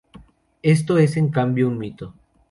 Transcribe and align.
Esto 0.63 0.97
es 0.97 1.15
en 1.15 1.29
cambio 1.29 1.67
un 1.67 1.77
mito. 1.77 2.15